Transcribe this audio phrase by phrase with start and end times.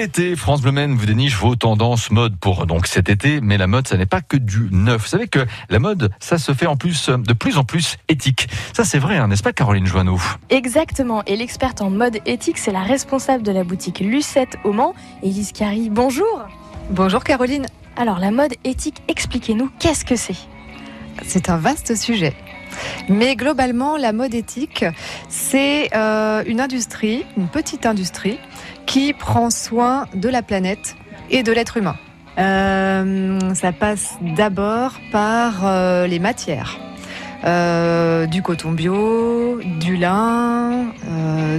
[0.00, 0.34] l'été.
[0.34, 3.40] France Bleu vous déniche vos tendances mode pour donc cet été.
[3.42, 5.02] Mais la mode, ça n'est pas que du neuf.
[5.02, 8.48] Vous savez que la mode, ça se fait en plus, de plus en plus éthique.
[8.72, 10.18] Ça, c'est vrai, hein, n'est-ce pas, Caroline Joanneau?
[10.48, 11.22] Exactement.
[11.26, 15.52] Et l'experte en mode éthique, c'est la responsable de la boutique Lucette au Mans, Elise
[15.52, 15.90] Carry.
[15.90, 16.46] Bonjour.
[16.90, 17.66] Bonjour, Caroline.
[17.96, 20.36] Alors, la mode éthique, expliquez-nous, qu'est-ce que c'est?
[21.26, 22.34] C'est un vaste sujet.
[23.08, 24.84] Mais globalement, la mode éthique,
[25.28, 28.38] c'est euh, une industrie, une petite industrie,
[28.86, 30.96] qui prend soin de la planète
[31.30, 31.96] et de l'être humain.
[32.38, 36.78] Euh, ça passe d'abord par euh, les matières.
[38.28, 40.92] du coton bio, du lin,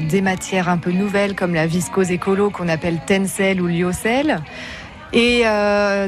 [0.10, 4.42] des matières un peu nouvelles comme la viscose écolo qu'on appelle tencel ou lyocell.
[5.12, 5.44] Et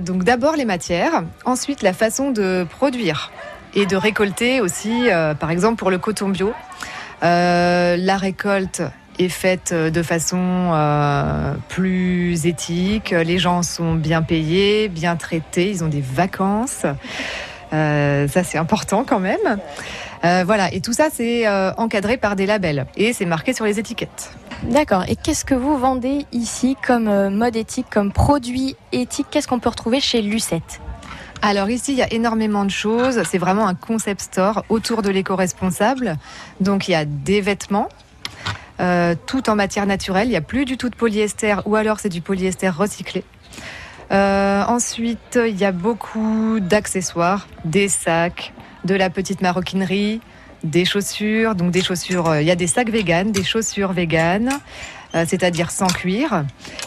[0.01, 3.31] donc d'abord les matières, ensuite la façon de produire
[3.75, 6.53] et de récolter aussi, euh, par exemple pour le coton bio.
[7.23, 8.81] Euh, la récolte
[9.19, 13.11] est faite de façon euh, plus éthique.
[13.11, 16.85] Les gens sont bien payés, bien traités, ils ont des vacances.
[17.71, 19.59] ça, c'est important quand même.
[20.45, 24.31] voilà, et tout ça, c'est encadré par des labels et c'est marqué sur les étiquettes.
[24.63, 25.03] D'accord.
[25.07, 29.27] Et qu'est-ce que vous vendez ici comme mode éthique, comme produit éthique?
[29.29, 30.81] Qu'est-ce qu'on peut retrouver chez Lucette?
[31.45, 33.21] Alors ici, il y a énormément de choses.
[33.29, 36.15] C'est vraiment un concept store autour de l'éco-responsable.
[36.61, 37.89] Donc il y a des vêtements,
[38.79, 40.27] euh, tout en matière naturelle.
[40.27, 43.25] Il n'y a plus du tout de polyester ou alors c'est du polyester recyclé.
[44.11, 48.53] Euh, ensuite, il y a beaucoup d'accessoires, des sacs,
[48.85, 50.21] de la petite maroquinerie,
[50.63, 51.55] des chaussures.
[51.55, 54.49] Donc des chaussures, euh, il y a des sacs véganes, des chaussures véganes.
[55.13, 56.43] C'est-à-dire sans cuir.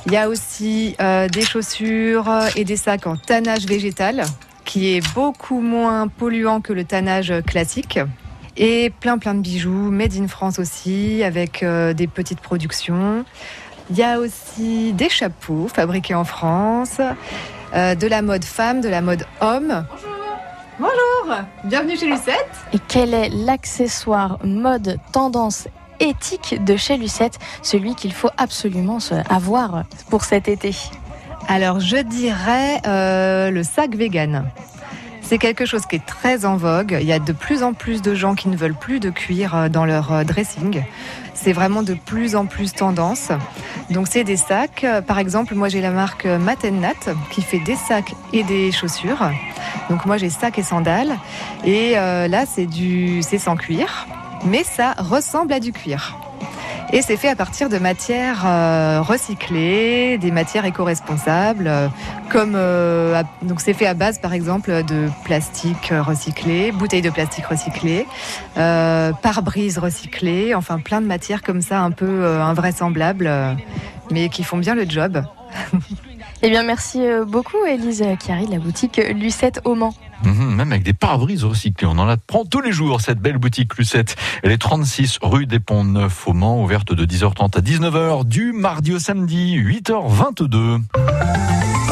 [0.07, 0.97] Il y a aussi
[1.33, 4.25] des chaussures et des sacs en tannage végétal,
[4.65, 7.99] qui est beaucoup moins polluant que le tannage classique.
[8.57, 13.25] Et plein plein de bijoux, made in France aussi, avec euh, des petites productions.
[13.91, 17.01] Il y a aussi des chapeaux fabriqués en France,
[17.75, 19.87] euh, de la mode femme, de la mode homme.
[19.91, 20.13] Bonjour
[20.79, 25.69] Bonjour Bienvenue chez Lucette Et quel est l'accessoire mode tendance
[26.01, 28.99] éthique de chez Lucette, celui qu'il faut absolument
[29.31, 30.75] avoir pour cet été
[31.49, 34.45] alors je dirais euh, le sac vegan.
[35.23, 36.97] C'est quelque chose qui est très en vogue.
[37.01, 39.57] Il y a de plus en plus de gens qui ne veulent plus de cuir
[39.57, 40.83] euh, dans leur euh, dressing.
[41.35, 43.31] C'est vraiment de plus en plus tendance.
[43.91, 44.87] Donc c'est des sacs.
[45.07, 46.95] Par exemple, moi j'ai la marque Matennat
[47.31, 49.31] qui fait des sacs et des chaussures.
[49.91, 51.17] Donc moi j'ai sacs et sandales.
[51.65, 54.07] Et là c'est du, c'est sans cuir,
[54.45, 56.17] mais ça ressemble à du cuir.
[56.93, 61.89] Et c'est fait à partir de matières euh, recyclées, des matières éco-responsables, euh,
[62.31, 67.47] comme euh, donc c'est fait à base par exemple de plastique recyclé, bouteilles de plastique
[67.47, 68.07] recyclées,
[68.55, 73.31] pare-brise recyclé, enfin plein de matières comme ça un peu invraisemblables,
[74.13, 75.23] mais qui font bien le job.
[76.43, 79.95] Eh bien, merci beaucoup, Élise Chiari de la boutique Lucette au Mans.
[80.25, 81.87] Mhm, même avec des pare-brises recyclés.
[81.87, 84.17] On en apprend tous les jours, cette belle boutique Lucette.
[84.43, 88.53] Elle est 36 rue des Ponts Neufs au Mans, ouverte de 10h30 à 19h, du
[88.53, 90.81] mardi au samedi, 8h22.